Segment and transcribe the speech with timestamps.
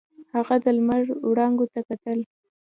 [0.35, 2.19] هغه د لمر وړانګو ته کتل.